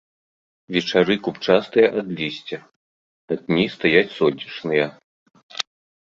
Вечары 0.75 1.15
купчастыя 1.25 1.87
ад 2.01 2.07
лісця, 2.21 2.57
а 3.35 3.37
дні 3.41 3.65
стаяць 3.75 4.09
сонечныя. 4.17 4.87